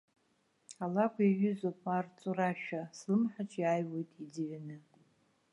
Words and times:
Алакә 0.83 1.19
иаҩызоуп 1.25 1.81
арҵу 1.97 2.33
рашәа, 2.37 2.81
слымҳаҿ 2.97 3.51
иааҩуеит 3.61 4.11
иӡҩаны. 4.23 4.77